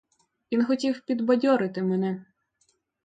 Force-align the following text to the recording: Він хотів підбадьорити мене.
Він 0.51 0.65
хотів 0.65 1.01
підбадьорити 1.01 1.81
мене. 1.83 2.25